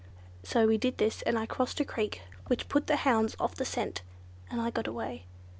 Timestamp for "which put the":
2.47-2.95